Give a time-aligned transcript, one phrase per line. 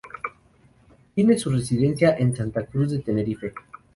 [1.13, 3.53] Tiene su residencia en Santa Cruz de Tenerife.